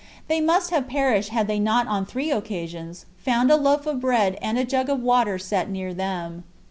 They 0.27 0.41
must 0.41 0.71
have 0.71 0.87
perished 0.87 1.29
had 1.29 1.45
they 1.45 1.59
not 1.59 1.85
on 1.85 2.07
three 2.07 2.31
occasions 2.31 3.05
found 3.19 3.51
a 3.51 3.55
loaf 3.55 3.85
of 3.85 4.01
bread 4.01 4.35
and 4.41 4.57
a 4.57 4.65
jug 4.65 4.89
of 4.89 5.03
water 5.03 5.37
set 5.37 5.69
near 5.69 5.93
them. 5.93 6.43